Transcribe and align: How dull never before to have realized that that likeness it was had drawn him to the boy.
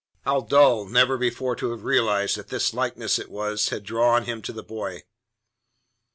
How 0.21 0.39
dull 0.41 0.85
never 0.89 1.15
before 1.15 1.55
to 1.57 1.69
have 1.69 1.83
realized 1.83 2.35
that 2.35 2.47
that 2.47 2.73
likeness 2.73 3.19
it 3.19 3.29
was 3.29 3.69
had 3.69 3.83
drawn 3.83 4.23
him 4.25 4.41
to 4.41 4.51
the 4.51 4.63
boy. 4.63 5.03